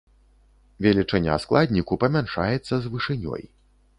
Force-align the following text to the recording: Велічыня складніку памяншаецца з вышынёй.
Велічыня 0.85 1.35
складніку 1.43 1.99
памяншаецца 2.03 2.73
з 2.87 2.95
вышынёй. 2.95 3.41